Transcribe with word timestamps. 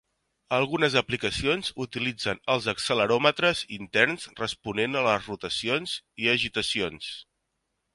Algunes 0.59 0.95
aplicacions 1.01 1.69
utilitzen 1.85 2.41
els 2.55 2.71
acceleròmetres 2.75 3.63
interns 3.79 4.27
responent 4.43 5.01
a 5.03 5.07
les 5.13 5.33
rotacions 5.33 5.99
i 6.25 6.37
agitacions. 6.39 7.17